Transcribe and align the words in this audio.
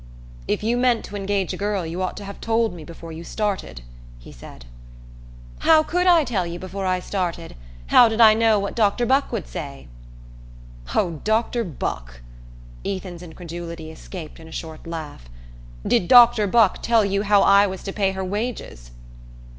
"If 0.47 0.63
you 0.63 0.77
meant 0.77 1.05
to 1.05 1.15
engage 1.15 1.53
a 1.53 1.57
girl 1.57 1.85
you 1.85 2.01
ought 2.01 2.17
to 2.17 2.23
have 2.23 2.41
told 2.41 2.73
me 2.73 2.83
before 2.83 3.11
you 3.11 3.23
started," 3.23 3.83
he 4.17 4.31
said. 4.31 4.65
"How 5.59 5.83
could 5.83 6.07
I 6.07 6.23
tell 6.23 6.47
you 6.47 6.57
before 6.57 6.87
I 6.87 6.99
started? 6.99 7.55
How 7.85 8.07
did 8.07 8.19
I 8.19 8.33
know 8.33 8.57
what 8.57 8.73
Dr. 8.75 9.05
Buck 9.05 9.31
would 9.31 9.47
say?" 9.47 9.87
"Oh, 10.95 11.21
Dr. 11.23 11.63
Buck" 11.63 12.21
Ethan's 12.83 13.21
incredulity 13.21 13.91
escaped 13.91 14.39
in 14.39 14.47
a 14.47 14.51
short 14.51 14.87
laugh. 14.87 15.29
"Did 15.85 16.07
Dr. 16.07 16.47
Buck 16.47 16.81
tell 16.81 17.05
you 17.05 17.21
how 17.21 17.43
I 17.43 17.67
was 17.67 17.83
to 17.83 17.93
pay 17.93 18.13
her 18.13 18.25
wages?" 18.25 18.89